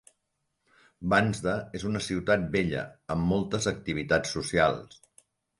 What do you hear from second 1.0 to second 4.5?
Vansda és una ciutat bella amb moltes activitats